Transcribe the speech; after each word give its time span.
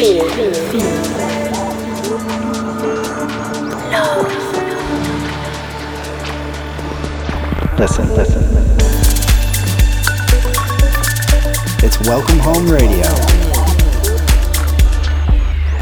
feel, 0.00 0.24
feel. 0.70 0.80
Love. 3.92 4.28
Listen, 7.78 8.08
listen. 8.14 8.42
It's 11.84 12.00
Welcome 12.08 12.38
Home 12.38 12.66
Radio. 12.70 13.04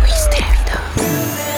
We 0.02 0.11
stand 0.11 0.69
up. 0.71 0.80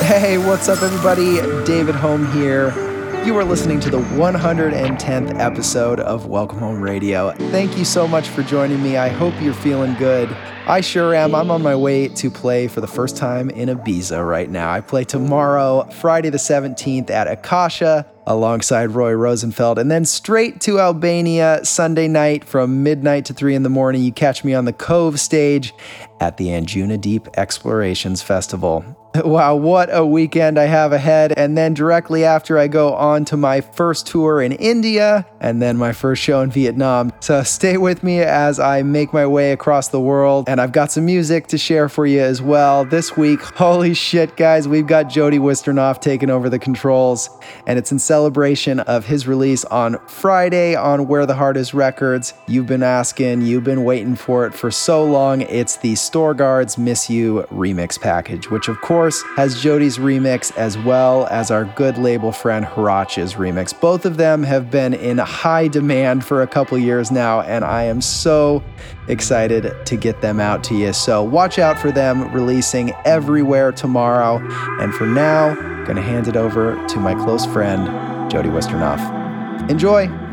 Hey, 0.04 0.36
what's 0.36 0.68
up, 0.68 0.82
everybody? 0.82 1.36
David 1.64 1.94
Hohme 1.94 2.30
here. 2.34 2.89
You 3.24 3.36
are 3.36 3.44
listening 3.44 3.80
to 3.80 3.90
the 3.90 3.98
110th 3.98 5.38
episode 5.38 6.00
of 6.00 6.24
Welcome 6.24 6.58
Home 6.58 6.80
Radio. 6.80 7.32
Thank 7.50 7.76
you 7.76 7.84
so 7.84 8.08
much 8.08 8.28
for 8.28 8.42
joining 8.42 8.82
me. 8.82 8.96
I 8.96 9.08
hope 9.08 9.34
you're 9.42 9.52
feeling 9.52 9.94
good. 9.94 10.34
I 10.66 10.80
sure 10.80 11.14
am. 11.14 11.34
I'm 11.34 11.50
on 11.50 11.62
my 11.62 11.76
way 11.76 12.08
to 12.08 12.30
play 12.30 12.66
for 12.66 12.80
the 12.80 12.86
first 12.86 13.18
time 13.18 13.50
in 13.50 13.68
Ibiza 13.68 14.26
right 14.26 14.48
now. 14.48 14.72
I 14.72 14.80
play 14.80 15.04
tomorrow, 15.04 15.86
Friday 16.00 16.30
the 16.30 16.38
17th 16.38 17.10
at 17.10 17.28
Akasha 17.28 18.10
alongside 18.26 18.92
Roy 18.92 19.12
Rosenfeld, 19.12 19.78
and 19.78 19.90
then 19.90 20.06
straight 20.06 20.60
to 20.62 20.80
Albania 20.80 21.60
Sunday 21.62 22.08
night 22.08 22.44
from 22.44 22.82
midnight 22.82 23.26
to 23.26 23.34
3 23.34 23.54
in 23.54 23.64
the 23.64 23.68
morning. 23.68 24.02
You 24.02 24.12
catch 24.12 24.44
me 24.44 24.54
on 24.54 24.64
the 24.64 24.72
Cove 24.72 25.20
stage 25.20 25.74
at 26.20 26.38
the 26.38 26.46
Anjuna 26.46 26.98
Deep 26.98 27.28
Explorations 27.36 28.22
Festival. 28.22 28.96
Wow, 29.24 29.56
what 29.56 29.88
a 29.92 30.04
weekend 30.06 30.58
I 30.58 30.64
have 30.66 30.92
ahead. 30.92 31.32
And 31.36 31.56
then 31.56 31.74
directly 31.74 32.24
after, 32.24 32.58
I 32.58 32.68
go 32.68 32.94
on 32.94 33.24
to 33.26 33.36
my 33.36 33.60
first 33.60 34.06
tour 34.06 34.40
in 34.40 34.52
India 34.52 35.26
and 35.40 35.60
then 35.60 35.76
my 35.76 35.92
first 35.92 36.22
show 36.22 36.40
in 36.42 36.50
Vietnam. 36.50 37.12
So 37.20 37.42
stay 37.42 37.76
with 37.76 38.02
me 38.02 38.20
as 38.20 38.60
I 38.60 38.82
make 38.82 39.12
my 39.12 39.26
way 39.26 39.52
across 39.52 39.88
the 39.88 40.00
world. 40.00 40.48
And 40.48 40.60
I've 40.60 40.72
got 40.72 40.92
some 40.92 41.06
music 41.06 41.48
to 41.48 41.58
share 41.58 41.88
for 41.88 42.06
you 42.06 42.20
as 42.20 42.40
well. 42.40 42.84
This 42.84 43.16
week, 43.16 43.40
holy 43.56 43.94
shit, 43.94 44.36
guys, 44.36 44.68
we've 44.68 44.86
got 44.86 45.04
Jody 45.04 45.38
Wisternoff 45.38 46.00
taking 46.00 46.30
over 46.30 46.48
the 46.48 46.58
controls. 46.58 47.30
And 47.66 47.78
it's 47.78 47.90
in 47.90 47.98
celebration 47.98 48.80
of 48.80 49.06
his 49.06 49.26
release 49.26 49.64
on 49.66 49.98
Friday 50.06 50.76
on 50.76 51.08
Where 51.08 51.26
the 51.26 51.34
Heart 51.34 51.56
Is 51.56 51.74
Records. 51.74 52.34
You've 52.46 52.66
been 52.66 52.84
asking, 52.84 53.42
you've 53.42 53.64
been 53.64 53.84
waiting 53.84 54.14
for 54.14 54.46
it 54.46 54.54
for 54.54 54.70
so 54.70 55.04
long. 55.04 55.42
It's 55.42 55.76
the 55.76 55.94
Store 55.96 56.34
Guards 56.34 56.78
Miss 56.78 57.10
You 57.10 57.46
remix 57.50 58.00
package, 58.00 58.50
which 58.50 58.68
of 58.68 58.80
course 58.80 58.99
has 59.08 59.62
Jody's 59.62 59.98
remix 59.98 60.54
as 60.56 60.76
well 60.78 61.26
as 61.26 61.50
our 61.50 61.64
good 61.64 61.96
label 61.96 62.32
friend 62.32 62.64
Hraach's 62.64 63.34
remix. 63.34 63.78
Both 63.78 64.04
of 64.04 64.16
them 64.16 64.42
have 64.42 64.70
been 64.70 64.94
in 64.94 65.18
high 65.18 65.68
demand 65.68 66.24
for 66.24 66.42
a 66.42 66.46
couple 66.46 66.76
years 66.76 67.10
now, 67.10 67.40
and 67.40 67.64
I 67.64 67.84
am 67.84 68.00
so 68.00 68.62
excited 69.08 69.74
to 69.86 69.96
get 69.96 70.20
them 70.20 70.40
out 70.40 70.62
to 70.64 70.74
you. 70.74 70.92
So 70.92 71.22
watch 71.22 71.58
out 71.58 71.78
for 71.78 71.90
them 71.90 72.30
releasing 72.32 72.92
everywhere 73.04 73.72
tomorrow. 73.72 74.38
And 74.80 74.94
for 74.94 75.06
now, 75.06 75.54
gonna 75.84 76.02
hand 76.02 76.28
it 76.28 76.36
over 76.36 76.76
to 76.88 76.98
my 76.98 77.14
close 77.14 77.46
friend, 77.46 78.30
Jody 78.30 78.48
Wisternoff. 78.48 79.00
Enjoy! 79.70 80.29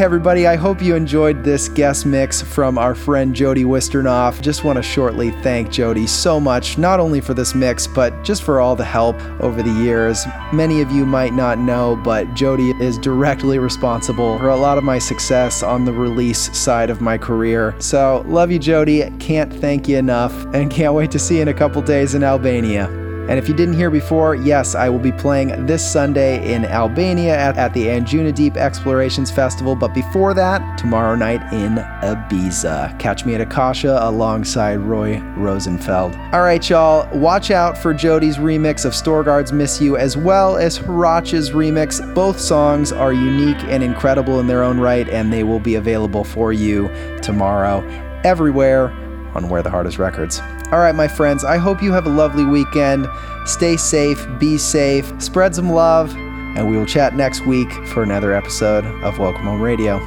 Everybody, 0.00 0.46
I 0.46 0.56
hope 0.56 0.80
you 0.80 0.96
enjoyed 0.96 1.44
this 1.44 1.68
guest 1.68 2.06
mix 2.06 2.40
from 2.40 2.78
our 2.78 2.94
friend 2.94 3.36
Jody 3.36 3.64
Wisternoff. 3.64 4.40
Just 4.40 4.64
want 4.64 4.78
to 4.78 4.82
shortly 4.82 5.30
thank 5.42 5.70
Jody 5.70 6.06
so 6.06 6.40
much, 6.40 6.78
not 6.78 7.00
only 7.00 7.20
for 7.20 7.34
this 7.34 7.54
mix, 7.54 7.86
but 7.86 8.24
just 8.24 8.42
for 8.42 8.60
all 8.60 8.74
the 8.74 8.82
help 8.82 9.20
over 9.42 9.62
the 9.62 9.70
years. 9.84 10.24
Many 10.54 10.80
of 10.80 10.90
you 10.90 11.04
might 11.04 11.34
not 11.34 11.58
know, 11.58 11.96
but 11.96 12.32
Jody 12.32 12.70
is 12.80 12.96
directly 12.96 13.58
responsible 13.58 14.38
for 14.38 14.48
a 14.48 14.56
lot 14.56 14.78
of 14.78 14.84
my 14.84 14.98
success 14.98 15.62
on 15.62 15.84
the 15.84 15.92
release 15.92 16.56
side 16.56 16.88
of 16.88 17.02
my 17.02 17.18
career. 17.18 17.74
So, 17.78 18.24
love 18.26 18.50
you, 18.50 18.58
Jody. 18.58 19.10
Can't 19.18 19.52
thank 19.52 19.86
you 19.86 19.98
enough, 19.98 20.32
and 20.54 20.70
can't 20.70 20.94
wait 20.94 21.10
to 21.10 21.18
see 21.18 21.36
you 21.36 21.42
in 21.42 21.48
a 21.48 21.54
couple 21.54 21.82
days 21.82 22.14
in 22.14 22.24
Albania. 22.24 23.09
And 23.28 23.38
if 23.38 23.48
you 23.48 23.54
didn't 23.54 23.74
hear 23.74 23.90
before, 23.90 24.34
yes, 24.34 24.74
I 24.74 24.88
will 24.88 24.98
be 24.98 25.12
playing 25.12 25.66
this 25.66 25.88
Sunday 25.88 26.52
in 26.52 26.64
Albania 26.64 27.36
at, 27.36 27.56
at 27.56 27.72
the 27.74 27.86
Anjuna 27.86 28.34
Deep 28.34 28.56
Explorations 28.56 29.30
Festival. 29.30 29.76
But 29.76 29.94
before 29.94 30.34
that, 30.34 30.78
tomorrow 30.78 31.14
night 31.14 31.40
in 31.52 31.76
Ibiza. 32.02 32.98
Catch 32.98 33.24
me 33.24 33.34
at 33.34 33.40
Akasha 33.40 33.98
alongside 34.00 34.76
Roy 34.76 35.20
Rosenfeld. 35.36 36.16
All 36.32 36.42
right, 36.42 36.68
y'all, 36.68 37.08
watch 37.16 37.50
out 37.50 37.78
for 37.78 37.94
Jody's 37.94 38.38
remix 38.38 38.84
of 38.84 38.92
Storgard's 38.92 39.52
Miss 39.52 39.80
You 39.80 39.96
as 39.96 40.16
well 40.16 40.56
as 40.56 40.76
Hraach's 40.76 41.50
remix. 41.50 42.02
Both 42.14 42.40
songs 42.40 42.90
are 42.90 43.12
unique 43.12 43.62
and 43.64 43.82
incredible 43.82 44.40
in 44.40 44.46
their 44.46 44.64
own 44.64 44.80
right, 44.80 45.08
and 45.08 45.32
they 45.32 45.44
will 45.44 45.60
be 45.60 45.76
available 45.76 46.24
for 46.24 46.52
you 46.52 46.88
tomorrow 47.22 47.80
everywhere 48.24 48.90
on 49.34 49.48
Where 49.48 49.62
the 49.62 49.70
Heart 49.70 49.86
Is 49.86 49.98
Records. 49.98 50.40
All 50.72 50.78
right, 50.78 50.94
my 50.94 51.08
friends, 51.08 51.42
I 51.44 51.56
hope 51.56 51.82
you 51.82 51.92
have 51.92 52.06
a 52.06 52.10
lovely 52.10 52.44
weekend. 52.44 53.08
Stay 53.44 53.76
safe, 53.76 54.24
be 54.38 54.56
safe, 54.56 55.12
spread 55.20 55.52
some 55.54 55.70
love, 55.70 56.14
and 56.14 56.70
we 56.70 56.76
will 56.76 56.86
chat 56.86 57.16
next 57.16 57.44
week 57.44 57.72
for 57.88 58.04
another 58.04 58.32
episode 58.32 58.84
of 59.02 59.18
Welcome 59.18 59.42
Home 59.46 59.60
Radio. 59.60 59.98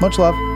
Much 0.00 0.16
love. 0.16 0.49